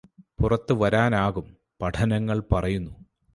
[0.39, 1.47] പുറത്ത് വരാനാകും
[1.81, 2.91] പഠനങ്ങള് പറയുന്നു